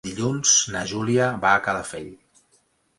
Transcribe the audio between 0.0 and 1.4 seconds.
Dilluns na Júlia